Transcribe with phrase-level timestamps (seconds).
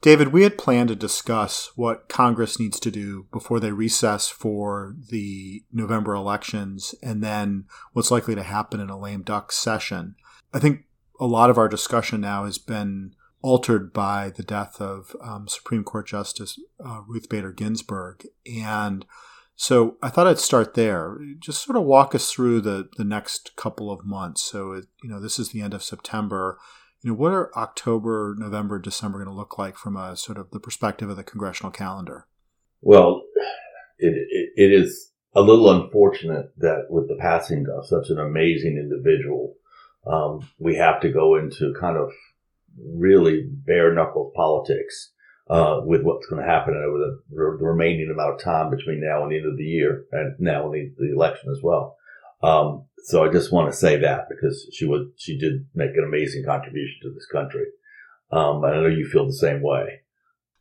[0.00, 4.94] David, we had planned to discuss what Congress needs to do before they recess for
[5.10, 10.14] the November elections and then what's likely to happen in a lame duck session.
[10.54, 10.84] I think
[11.18, 15.82] a lot of our discussion now has been altered by the death of um, Supreme
[15.84, 18.26] Court Justice uh, Ruth Bader Ginsburg.
[18.46, 19.04] And
[19.56, 21.18] so I thought I'd start there.
[21.40, 24.42] Just sort of walk us through the, the next couple of months.
[24.42, 26.58] So, it, you know, this is the end of September
[27.02, 30.50] you know, what are October, November, December going to look like from a sort of
[30.50, 32.26] the perspective of the congressional calendar?
[32.80, 33.22] Well,
[33.98, 38.76] it, it, it is a little unfortunate that with the passing of such an amazing
[38.76, 39.54] individual,
[40.06, 42.10] um, we have to go into kind of
[42.76, 45.12] really bare knuckle politics
[45.48, 49.22] uh, with what's going to happen over the, the, remaining amount of time between now
[49.22, 51.96] and the end of the year, and now and the, the election as well.
[52.42, 56.04] Um, so I just want to say that because she was she did make an
[56.06, 57.66] amazing contribution to this country.
[58.30, 60.00] Um, I know you feel the same way.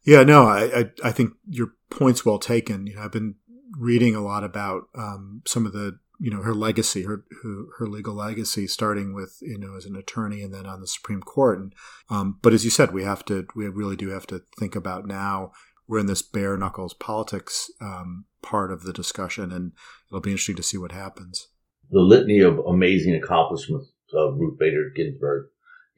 [0.05, 2.87] Yeah, no, I, I, I think your point's well taken.
[2.87, 3.35] You know, I've been
[3.77, 7.87] reading a lot about um, some of the you know her legacy, her, her, her
[7.87, 11.59] legal legacy, starting with you know as an attorney and then on the Supreme Court.
[11.59, 11.75] And
[12.09, 15.05] um, but as you said, we have to we really do have to think about
[15.05, 15.51] now.
[15.87, 19.73] We're in this bare knuckles politics um, part of the discussion, and
[20.09, 21.47] it'll be interesting to see what happens
[21.91, 25.47] the litany of amazing accomplishments of Ruth Bader Ginsburg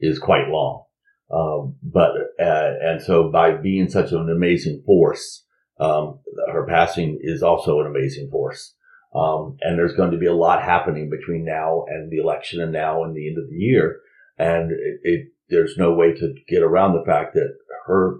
[0.00, 0.84] is quite long.
[1.32, 2.10] Um, but
[2.40, 5.44] uh, and so by being such an amazing force,
[5.78, 6.18] um,
[6.52, 8.74] her passing is also an amazing force.
[9.14, 12.72] Um, and there's going to be a lot happening between now and the election and
[12.72, 14.00] now and the end of the year.
[14.38, 18.18] And it, it, there's no way to get around the fact that her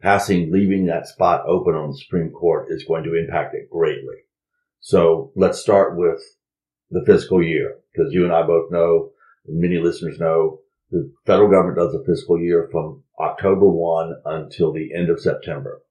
[0.00, 4.14] passing, leaving that spot open on the Supreme Court is going to impact it greatly.
[4.80, 6.20] So let's start with
[6.90, 9.10] the fiscal year because you and I both know,
[9.46, 14.94] many listeners know, the federal government does a fiscal year from October 1 until the
[14.94, 15.82] end of September.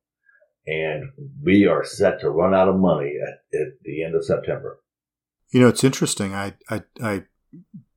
[0.66, 1.12] And
[1.44, 4.80] we are set to run out of money at, at the end of September.
[5.52, 6.34] You know, it's interesting.
[6.34, 7.24] I, I, I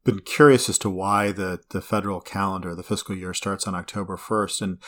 [0.05, 4.17] been curious as to why the, the federal calendar, the fiscal year starts on October
[4.17, 4.63] 1st.
[4.63, 4.79] And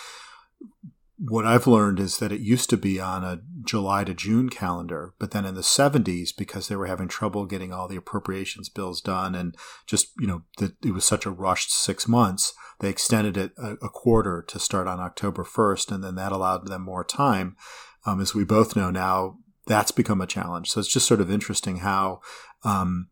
[1.19, 5.15] what I've learned is that it used to be on a July to June calendar,
[5.19, 9.01] but then in the 70s, because they were having trouble getting all the appropriations bills
[9.01, 9.57] done and
[9.87, 13.73] just, you know, that it was such a rushed six months, they extended it a,
[13.83, 15.93] a, quarter to start on October 1st.
[15.93, 17.57] And then that allowed them more time.
[18.05, 20.71] Um, as we both know now, that's become a challenge.
[20.71, 22.21] So it's just sort of interesting how,
[22.65, 23.09] um,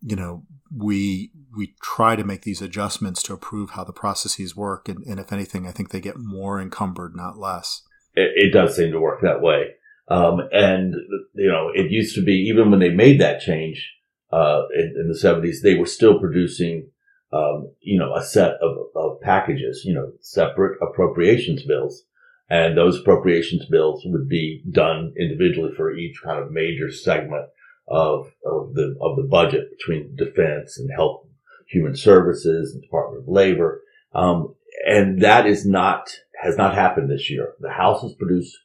[0.00, 0.44] you know,
[0.76, 5.20] we we try to make these adjustments to improve how the processes work, and, and
[5.20, 7.82] if anything, I think they get more encumbered, not less.
[8.14, 9.72] It, it does seem to work that way,
[10.08, 10.94] um, and
[11.34, 13.92] you know, it used to be even when they made that change
[14.32, 16.88] uh, in, in, the seventies, they were still producing,
[17.32, 22.04] um, you know, a set of, of packages, you know, separate appropriations bills,
[22.48, 27.46] and those appropriations bills would be done individually for each kind of major segment
[27.92, 31.26] of, of the, of the budget between defense and health,
[31.68, 33.82] human services and Department of Labor.
[34.14, 34.54] Um,
[34.88, 36.10] and that is not,
[36.42, 37.52] has not happened this year.
[37.60, 38.56] The House has produced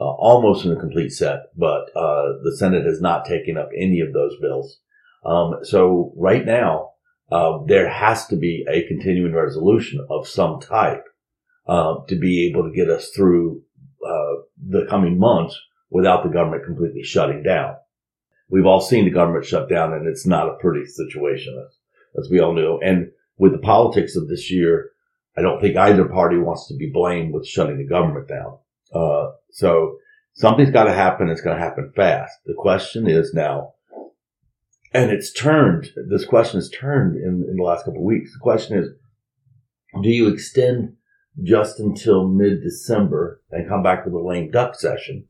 [0.00, 4.00] uh, almost in a complete set, but, uh, the Senate has not taken up any
[4.00, 4.78] of those bills.
[5.24, 6.90] Um, so right now,
[7.32, 11.02] uh, there has to be a continuing resolution of some type,
[11.66, 13.62] uh, to be able to get us through,
[14.06, 15.58] uh, the coming months
[15.90, 17.74] without the government completely shutting down
[18.48, 22.30] we've all seen the government shut down and it's not a pretty situation as, as
[22.30, 22.78] we all know.
[22.82, 24.90] And with the politics of this year,
[25.36, 28.58] I don't think either party wants to be blamed with shutting the government down.
[28.94, 29.98] Uh, so
[30.34, 31.28] something's got to happen.
[31.28, 32.32] It's going to happen fast.
[32.46, 33.74] The question is now,
[34.94, 38.32] and it's turned, this question has turned in, in the last couple of weeks.
[38.32, 38.88] The question is,
[40.02, 40.94] do you extend
[41.42, 45.26] just until mid December and come back with a lame duck session?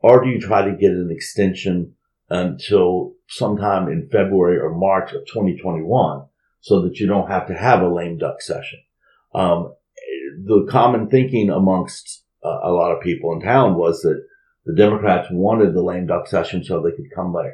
[0.00, 1.94] Or do you try to get an extension
[2.28, 6.24] until sometime in February or March of 2021
[6.60, 8.80] so that you don't have to have a lame duck session.
[9.34, 9.74] Um,
[10.44, 14.22] the common thinking amongst uh, a lot of people in town was that
[14.64, 17.52] the Democrats wanted the lame duck session so they could come back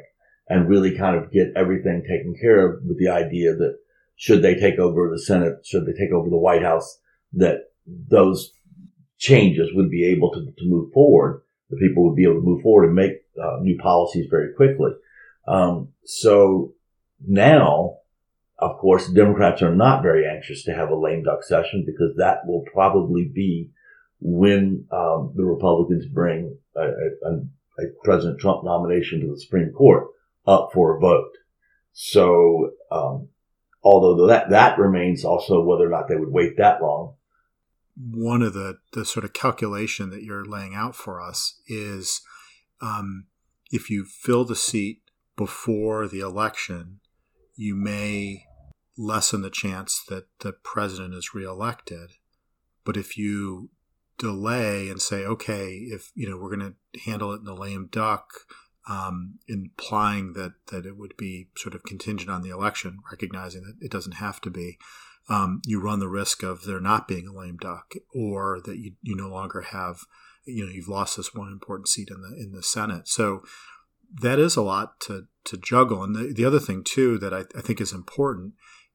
[0.49, 3.77] and really kind of get everything taken care of with the idea that
[4.15, 6.99] should they take over the Senate, should they take over the White House,
[7.33, 8.51] that those
[9.17, 11.43] changes would be able to, to move forward
[11.73, 14.91] the people would be able to move forward and make uh, new policies very quickly.
[15.47, 16.73] Um, so
[17.25, 17.97] now,
[18.59, 22.45] of course, Democrats are not very anxious to have a lame duck session because that
[22.45, 23.69] will probably be
[24.19, 27.31] when um, the Republicans bring a, a,
[27.79, 30.07] a, President Trump nomination to the Supreme Court
[30.47, 31.31] up for a vote.
[31.91, 33.29] So, um,
[33.83, 37.15] although that that remains also whether or not they would wait that long.
[37.95, 42.21] one of the the sort of calculation that you're laying out for us is
[42.83, 43.27] um,
[43.71, 45.01] if you fill the seat
[45.37, 46.99] before the election,
[47.55, 48.43] you may
[48.97, 52.11] lessen the chance that the president is reelected.
[52.83, 53.69] But if you
[54.17, 57.87] delay and say, okay, if you know we're going to handle it in the lame
[57.89, 58.27] duck,
[58.87, 63.77] um, implying that that it would be sort of contingent on the election, recognizing that
[63.79, 64.77] it doesn't have to be,
[65.29, 68.93] um, you run the risk of there not being a lame duck, or that you,
[69.01, 70.01] you no longer have,
[70.45, 73.07] you know, you've lost this one important seat in the in the Senate.
[73.07, 73.43] So
[74.21, 76.03] that is a lot to to juggle.
[76.03, 78.53] And the, the other thing too that I, I think is important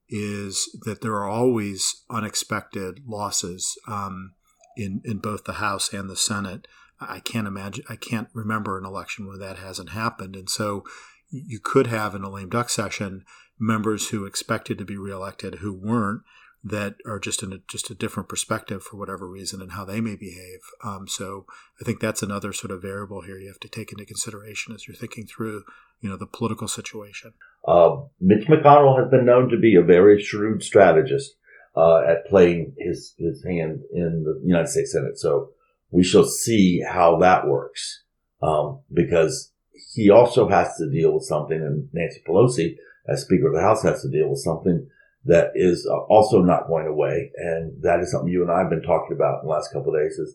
[0.08, 4.34] is that there are always unexpected losses um,
[4.76, 6.66] in in both the House and the Senate.
[7.00, 10.82] I can't imagine, I can't remember an election where that hasn't happened, and so
[11.30, 13.24] you could have in a lame duck session
[13.58, 16.22] members who expected to be reelected who weren't
[16.64, 20.00] that are just in a, just a different perspective for whatever reason and how they
[20.00, 20.60] may behave.
[20.84, 21.46] Um, so
[21.80, 24.86] I think that's another sort of variable here you have to take into consideration as
[24.86, 25.62] you're thinking through,
[26.00, 27.34] you know, the political situation.
[27.66, 31.36] Uh, Mitch McConnell has been known to be a very shrewd strategist
[31.76, 35.18] uh, at playing his his hand in the United States Senate.
[35.18, 35.50] So
[35.90, 38.02] we shall see how that works
[38.42, 39.52] um, because
[39.94, 42.76] he also has to deal with something, and Nancy Pelosi,
[43.08, 44.88] as Speaker of the House, has to deal with something
[45.24, 48.70] that is uh, also not going away, and that is something you and I have
[48.70, 50.18] been talking about in the last couple of days.
[50.18, 50.34] Is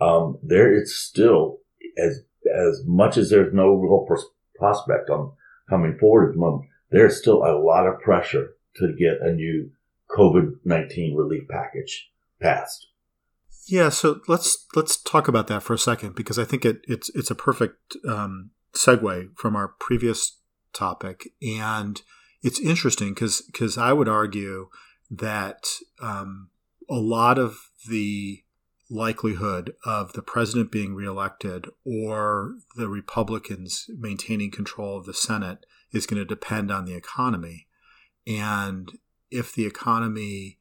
[0.00, 1.58] um, there is still
[1.98, 2.20] as
[2.54, 5.32] as much as there's no real pros- prospect on
[5.68, 9.70] coming forward at the moment, there's still a lot of pressure to get a new
[10.10, 12.10] COVID nineteen relief package
[12.40, 12.88] passed.
[13.66, 17.08] Yeah, so let's let's talk about that for a second because I think it, it's
[17.14, 20.38] it's a perfect um, segue from our previous
[20.72, 22.02] topic, and
[22.44, 24.68] it's interesting because because I would argue
[25.10, 25.66] that
[26.00, 26.50] um,
[26.88, 28.44] a lot of the
[28.90, 36.06] likelihood of the president being reelected or the Republicans maintaining control of the Senate is
[36.06, 37.66] going to depend on the economy,
[38.26, 38.98] and
[39.30, 40.58] if the economy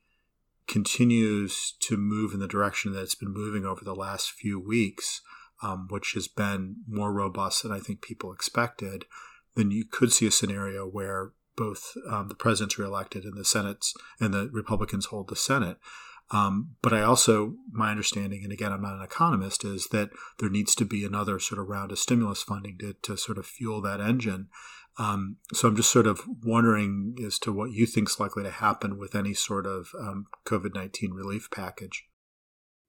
[0.68, 5.19] continues to move in the direction that it's been moving over the last few weeks,
[5.62, 9.03] um, which has been more robust than I think people expected,
[9.56, 13.94] then you could see a scenario where both um, the president's reelected and the Senate's
[14.19, 15.77] and the Republicans hold the Senate.
[16.31, 20.09] Um, but I also, my understanding, and again, I'm not an economist, is that
[20.39, 23.45] there needs to be another sort of round of stimulus funding to, to sort of
[23.45, 24.47] fuel that engine.
[24.97, 28.51] Um, so I'm just sort of wondering as to what you think is likely to
[28.51, 32.05] happen with any sort of um, COVID 19 relief package.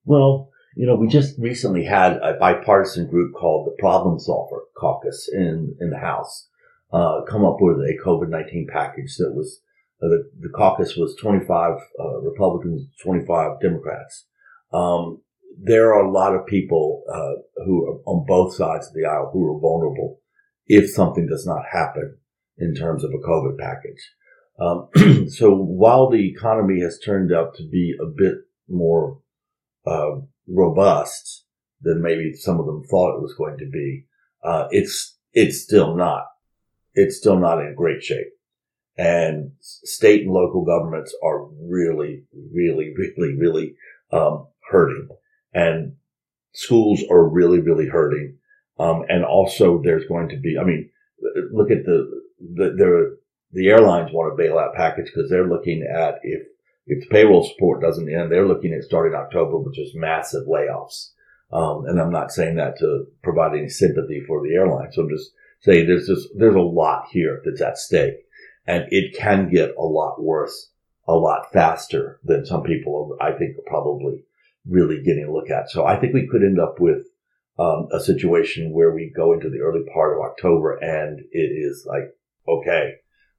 [0.05, 5.29] Well, you know, we just recently had a bipartisan group called the Problem Solver Caucus
[5.33, 6.49] in, in the House
[6.95, 9.61] uh, come up with a COVID 19 package that was
[10.03, 14.27] uh, the, the caucus was 25 uh, Republicans, 25 Democrats.
[14.73, 15.21] Um,
[15.61, 19.31] there are a lot of people uh, who are on both sides of the aisle
[19.33, 20.21] who are vulnerable
[20.67, 22.17] if something does not happen
[22.59, 24.11] in terms of a COVID package.
[24.61, 28.37] Um, so while the economy has turned out to be a bit
[28.69, 29.21] more
[29.87, 31.45] uh, robust
[31.81, 34.07] than maybe some of them thought it was going to be,
[34.45, 36.27] uh, it's it's still not.
[36.95, 38.33] It's still not in great shape,
[38.97, 43.75] and state and local governments are really, really, really, really
[44.13, 45.09] um, hurting,
[45.53, 45.95] and
[46.55, 48.39] schools are really, really hurting.
[48.79, 50.91] Um, and also there's going to be, I mean,
[51.53, 53.17] look at the, the,
[53.53, 56.43] the, airlines want a bailout package because they're looking at if,
[56.87, 61.11] if the payroll support doesn't end, they're looking at starting October, which is massive layoffs.
[61.53, 64.97] Um, and I'm not saying that to provide any sympathy for the airlines.
[64.97, 65.31] So I'm just
[65.65, 68.15] saying there's just, there's a lot here that's at stake
[68.67, 70.71] and it can get a lot worse
[71.07, 74.25] a lot faster than some people I think, are probably
[74.67, 75.71] really getting a look at.
[75.71, 77.05] So I think we could end up with
[77.59, 81.87] um, a situation where we go into the early part of October and it is
[81.87, 82.15] like,
[82.49, 82.95] okay,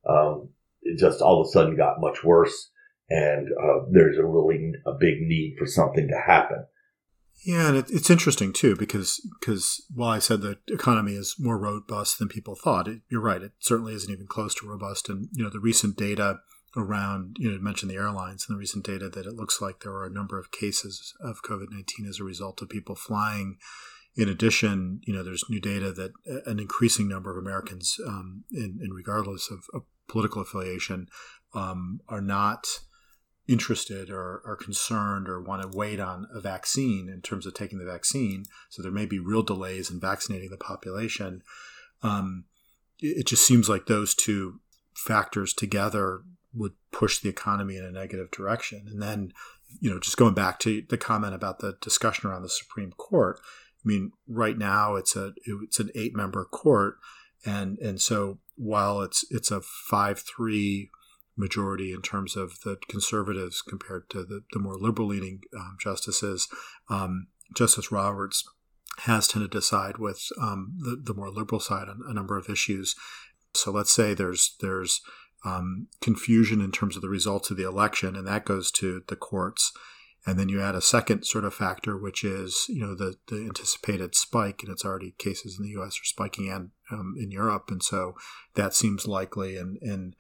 [0.08, 0.50] um,
[0.84, 2.70] it just all of a sudden got much worse
[3.10, 6.65] and uh, there's a really a big need for something to happen.
[7.44, 11.58] Yeah, and it, it's interesting too because because while I said the economy is more
[11.58, 13.42] robust than people thought, it, you're right.
[13.42, 15.10] It certainly isn't even close to robust.
[15.10, 16.39] And you know the recent data
[16.77, 19.94] around you know mentioned the airlines and the recent data that it looks like there
[19.94, 23.58] are a number of cases of COVID nineteen as a result of people flying
[24.15, 26.12] in addition, you know, there's new data that
[26.46, 31.08] an increasing number of Americans, um, in, in, regardless of, of political affiliation,
[31.54, 32.65] um, are not
[33.48, 37.80] interested or are concerned or want to wait on a vaccine in terms of taking
[37.80, 38.46] the vaccine.
[38.70, 41.44] So there may be real delays in vaccinating the population.
[42.02, 42.46] Um,
[43.00, 44.60] it just seems like those two
[44.96, 46.22] factors together
[46.54, 48.88] would push the economy in a negative direction.
[48.90, 49.34] And then
[49.80, 53.40] you know, just going back to the comment about the discussion around the Supreme Court.
[53.44, 56.98] I mean, right now it's a it's an eight member court,
[57.46, 60.90] and and so while it's it's a five three
[61.38, 66.48] majority in terms of the conservatives compared to the, the more liberal leaning um, justices,
[66.89, 68.44] um, Justice Roberts
[69.00, 72.50] has tended to side with um, the, the more liberal side on a number of
[72.50, 72.96] issues.
[73.54, 75.01] So let's say there's there's
[75.46, 79.15] um, confusion in terms of the results of the election, and that goes to the
[79.15, 79.72] courts.
[80.27, 83.46] And then you add a second sort of factor, which is you know the the
[83.46, 86.00] anticipated spike, and it's already cases in the U.S.
[86.01, 88.15] are spiking and um, in Europe, and so
[88.56, 89.56] that seems likely.
[89.56, 90.15] And and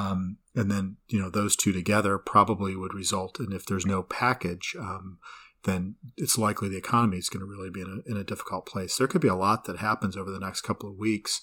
[0.00, 4.02] um, and then you know those two together probably would result in if there's no
[4.02, 5.18] package, um,
[5.64, 8.66] then it's likely the economy is going to really be in a, in a difficult
[8.66, 8.96] place.
[8.96, 11.42] There could be a lot that happens over the next couple of weeks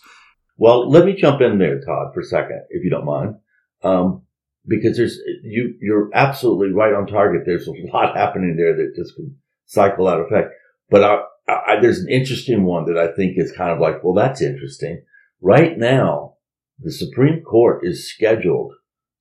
[0.57, 3.35] well, let me jump in there, Tod, for a second, if you don't mind.
[3.83, 4.23] Um,
[4.67, 7.43] because there's, you, you're absolutely right on target.
[7.45, 9.33] There's a lot happening there that just could
[9.65, 10.53] cycle out of effect.
[10.89, 14.13] But I, I, there's an interesting one that I think is kind of like, well,
[14.13, 15.03] that's interesting.
[15.41, 16.36] Right now,
[16.79, 18.73] the Supreme Court is scheduled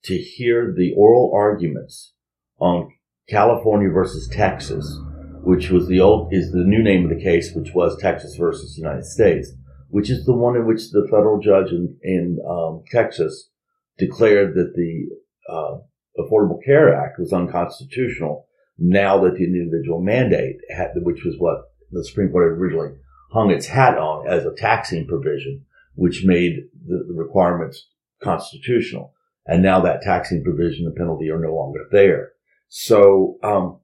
[0.03, 2.13] to hear the oral arguments
[2.59, 2.91] on
[3.27, 4.99] California versus Texas,
[5.43, 8.77] which was the old, is the new name of the case, which was Texas versus
[8.77, 9.51] United States
[9.89, 13.49] which is the one in which the federal judge in, in um, Texas
[13.97, 15.07] declared that the
[15.49, 15.77] uh,
[16.19, 18.47] Affordable Care Act was unconstitutional
[18.77, 22.95] now that the individual mandate, had, which was what the Supreme Court had originally
[23.31, 27.87] hung its hat on as a taxing provision, which made the, the requirements
[28.21, 29.13] constitutional.
[29.45, 32.31] And now that taxing provision and penalty are no longer there.
[32.69, 33.79] So, um,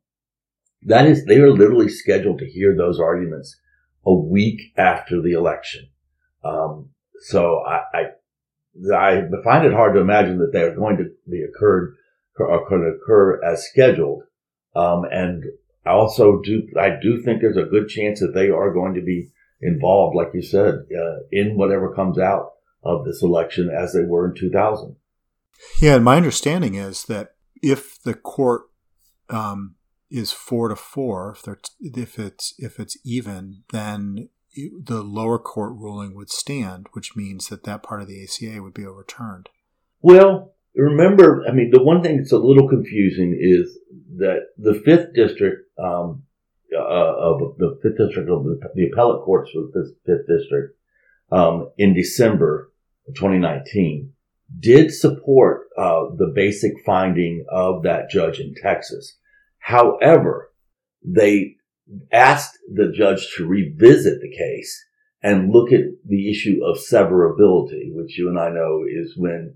[0.86, 3.58] that is, they are literally scheduled to hear those arguments
[4.06, 5.88] a week after the election.
[6.44, 6.90] Um,
[7.22, 11.42] so I, I, I find it hard to imagine that they are going to be
[11.42, 11.96] occurred
[12.38, 14.24] or could occur as scheduled.
[14.76, 15.44] Um, and
[15.86, 19.02] I also do, I do think there's a good chance that they are going to
[19.02, 19.30] be
[19.62, 22.50] involved, like you said, uh, in whatever comes out
[22.84, 24.96] of this election as they were in 2000.
[25.80, 28.64] Yeah, and my understanding is that if the court
[29.30, 29.76] um,
[30.10, 36.16] is four to four, if, if it's if it's even, then the lower court ruling
[36.16, 39.50] would stand, which means that that part of the ACA would be overturned.
[40.02, 43.80] Well, remember, I mean, the one thing that's a little confusing is
[44.18, 46.24] that the fifth district um,
[46.76, 50.78] uh, of the fifth district of the, the appellate courts of the fifth district
[51.32, 52.72] um, in December
[53.08, 54.12] 2019
[54.60, 59.18] did support uh, the basic finding of that judge in Texas.
[59.60, 60.52] However,
[61.04, 61.56] they
[62.12, 64.86] asked the judge to revisit the case
[65.22, 69.56] and look at the issue of severability, which you and I know is when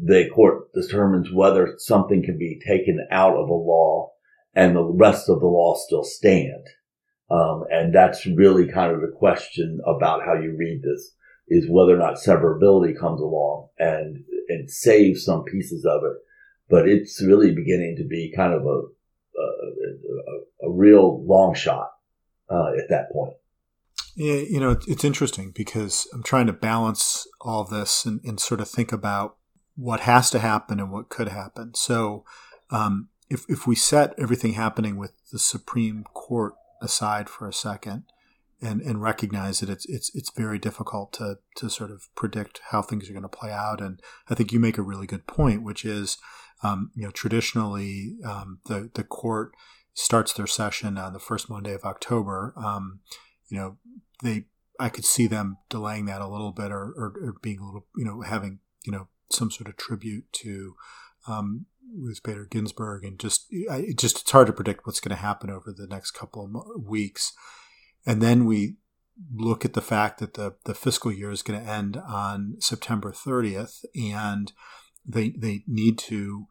[0.00, 4.12] the court determines whether something can be taken out of a law
[4.54, 6.66] and the rest of the law still stand.
[7.30, 11.14] Um, and that's really kind of the question about how you read this
[11.48, 16.16] is whether or not severability comes along and and saves some pieces of it.
[16.68, 18.82] But it's really beginning to be kind of a
[19.38, 21.90] a, a, a real long shot
[22.50, 23.34] uh, at that point.
[24.14, 28.60] Yeah, you know, it's interesting because I'm trying to balance all this and, and sort
[28.60, 29.36] of think about
[29.74, 31.72] what has to happen and what could happen.
[31.74, 32.24] So,
[32.70, 38.04] um, if, if we set everything happening with the Supreme Court aside for a second
[38.62, 42.80] and, and recognize that it's, it's, it's very difficult to, to sort of predict how
[42.80, 43.80] things are going to play out.
[43.80, 46.16] And I think you make a really good point, which is,
[46.62, 49.52] um, you know, traditionally um, the, the court
[49.94, 52.54] starts their session on the first Monday of October.
[52.56, 53.00] Um,
[53.48, 53.78] you know,
[54.22, 54.44] they
[54.80, 57.86] I could see them delaying that a little bit or, or, or, being a little,
[57.96, 60.74] you know, having, you know, some sort of tribute to
[61.28, 63.04] um, Ruth Bader Ginsburg.
[63.04, 66.12] And just, it just, it's hard to predict what's going to happen over the next
[66.12, 67.32] couple of weeks.
[68.06, 68.76] And then we
[69.32, 73.12] look at the fact that the, the fiscal year is going to end on September
[73.12, 74.52] 30th and
[75.06, 76.46] they, they need to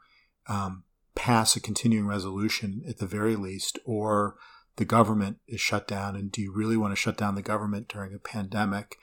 [0.47, 0.83] um,
[1.15, 4.35] pass a continuing resolution at the very least, or
[4.77, 6.15] the government is shut down.
[6.15, 8.97] And do you really want to shut down the government during a pandemic?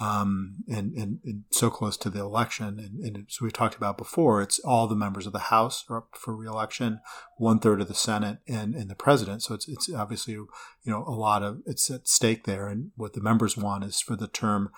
[0.00, 2.80] Um, and, and, and, so close to the election.
[2.80, 5.98] And, and as we've talked about before, it's all the members of the House are
[5.98, 6.98] up for reelection,
[7.38, 9.44] one third of the Senate, and, and the president.
[9.44, 10.48] So it's it's obviously you
[10.84, 12.66] know a lot of it's at stake there.
[12.66, 14.70] And what the members want is for the term,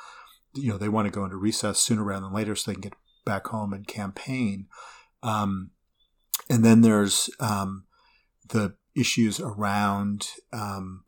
[0.52, 2.82] you know, they want to go into recess sooner rather than later so they can
[2.82, 2.94] get
[3.24, 4.66] back home and campaign.
[5.22, 5.70] Um,
[6.48, 7.84] and then there's um,
[8.48, 11.04] the issues around um,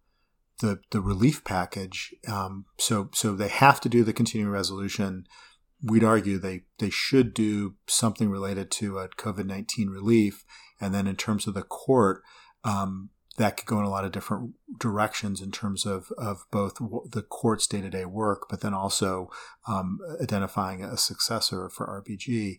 [0.61, 2.15] the the relief package.
[2.27, 5.25] Um, so so they have to do the continuing resolution.
[5.83, 10.45] We'd argue they they should do something related to a COVID nineteen relief.
[10.81, 12.23] And then in terms of the court,
[12.63, 16.75] um, that could go in a lot of different directions in terms of, of both
[17.11, 19.31] the court's day to day work, but then also
[19.67, 22.59] um, identifying a successor for RBG.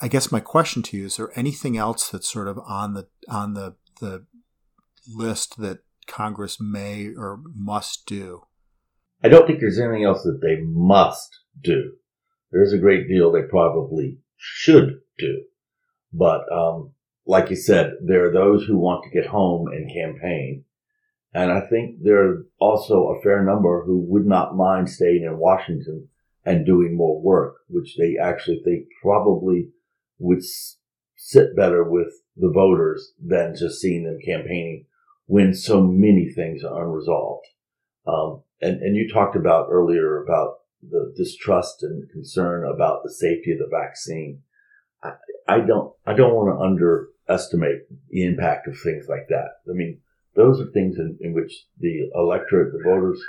[0.00, 3.08] I guess my question to you is: there anything else that's sort of on the
[3.28, 4.24] on the the
[5.06, 8.44] list that Congress may or must do?
[9.22, 11.92] I don't think there's anything else that they must do.
[12.52, 15.44] There's a great deal they probably should do,
[16.12, 16.92] but um,
[17.26, 20.64] like you said, there are those who want to get home and campaign.
[21.32, 25.38] And I think there are also a fair number who would not mind staying in
[25.38, 26.08] Washington
[26.44, 29.70] and doing more work, which they actually think probably
[30.18, 30.42] would
[31.16, 34.84] sit better with the voters than just seeing them campaigning
[35.26, 37.46] when so many things are unresolved.
[38.06, 43.52] Um, and, and you talked about earlier about the distrust and concern about the safety
[43.52, 44.42] of the vaccine.
[45.02, 45.12] I,
[45.48, 49.60] I don't, I don't want to under estimate the impact of things like that.
[49.68, 50.00] I mean,
[50.36, 53.22] those are things in, in which the electorate, the voters,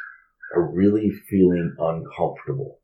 [0.54, 2.80] are really feeling uncomfortable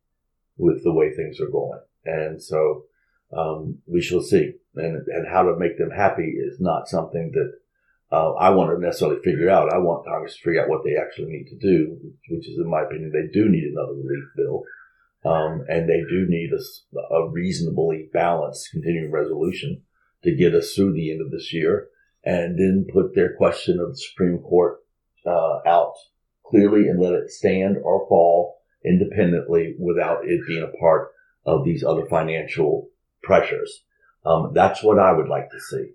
[0.57, 1.79] with the way things are going.
[2.05, 2.83] And so
[3.35, 4.53] um, we shall see.
[4.75, 7.59] And, and how to make them happy is not something that
[8.11, 9.73] uh, I want to necessarily figure out.
[9.73, 11.97] I want Congress to figure out what they actually need to do,
[12.29, 14.63] which is, in my opinion, they do need another relief bill.
[15.23, 19.83] Um, and they do need a, a reasonably balanced continuing resolution
[20.23, 21.87] to get us through the end of this year
[22.23, 24.79] and then put their question of the Supreme Court
[25.25, 25.93] uh, out
[26.45, 31.11] clearly and let it stand or fall independently without it being a part
[31.45, 32.89] of these other financial
[33.23, 33.83] pressures.
[34.25, 35.91] Um, that's what I would like to see.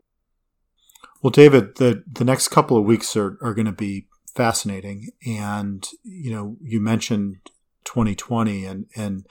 [1.27, 5.85] Well, David, the the next couple of weeks are, are going to be fascinating, and
[6.05, 7.39] you know, you mentioned
[7.83, 9.27] 2020, and and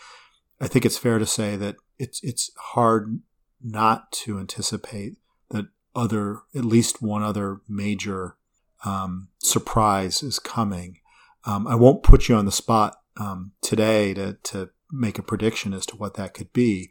[0.60, 3.22] I think it's fair to say that it's it's hard
[3.64, 5.16] not to anticipate
[5.52, 8.36] that other, at least one other major
[8.84, 11.00] um, surprise is coming.
[11.46, 15.74] Um, I won't put you on the spot um, today to, to make a prediction
[15.74, 16.90] as to what that could be,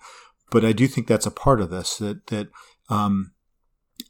[0.50, 1.98] but I do think that's a part of this.
[1.98, 2.48] That that
[2.88, 3.33] um,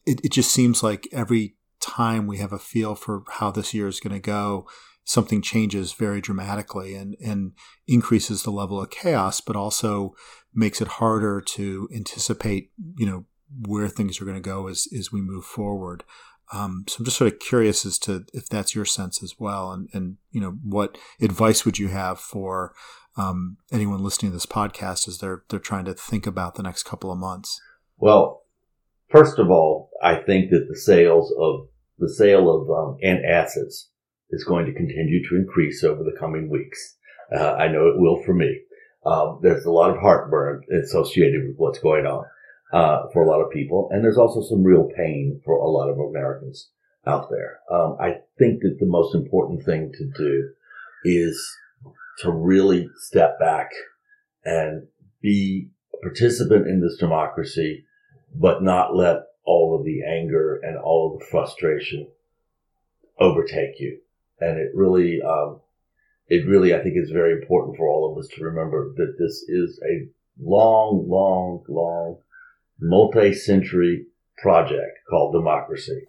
[0.06, 3.88] it, it just seems like every time we have a feel for how this year
[3.88, 4.66] is going to go,
[5.04, 7.52] something changes very dramatically and, and
[7.86, 10.14] increases the level of chaos, but also
[10.54, 13.26] makes it harder to anticipate, you know,
[13.66, 16.04] where things are going to go as, as we move forward.
[16.52, 19.72] Um, so I'm just sort of curious as to if that's your sense as well,
[19.72, 22.74] and, and you know what advice would you have for
[23.16, 26.82] um, anyone listening to this podcast as they're they're trying to think about the next
[26.82, 27.60] couple of months.
[27.96, 28.43] Well,
[29.14, 33.86] first of all, I think that the sales of the sale of um, antacids
[34.30, 36.96] is going to continue to increase over the coming weeks.
[37.34, 38.60] Uh, I know it will for me.
[39.06, 42.24] Um, there's a lot of heartburn associated with what's going on
[42.72, 45.90] uh, for a lot of people, and there's also some real pain for a lot
[45.90, 46.70] of Americans
[47.06, 47.60] out there.
[47.70, 50.50] Um, I think that the most important thing to do
[51.04, 51.40] is
[52.20, 53.70] to really step back
[54.44, 54.88] and
[55.22, 57.84] be a participant in this democracy,
[58.34, 62.08] but not let all of the anger and all of the frustration
[63.18, 64.00] overtake you.
[64.40, 65.60] And it really, um,
[66.28, 69.44] it really, I think, is very important for all of us to remember that this
[69.48, 70.08] is a
[70.40, 72.18] long, long, long,
[72.80, 74.06] multi-century
[74.38, 76.08] project called democracy.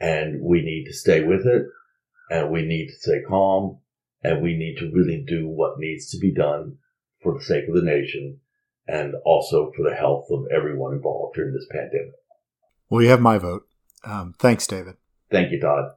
[0.00, 1.66] And we need to stay with it
[2.30, 3.78] and we need to stay calm
[4.22, 6.78] and we need to really do what needs to be done
[7.22, 8.40] for the sake of the nation
[8.88, 12.12] and also for the health of everyone involved during this pandemic.
[12.88, 13.66] Well, you have my vote.
[14.02, 14.96] Um, thanks, David.
[15.30, 15.92] Thank you, Tod.